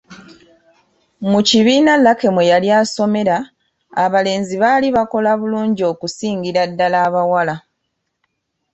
Mu 1.31 1.39
kibiina 1.47 1.93
Lucky 2.05 2.27
mwe 2.33 2.43
yali 2.51 2.69
asomera, 2.79 3.37
abalenzi 4.03 4.55
baali 4.63 4.87
bakola 4.95 5.31
bulungi 5.39 5.81
okusingira 5.91 6.61
ddala 6.71 6.97
abawala. 7.07 7.55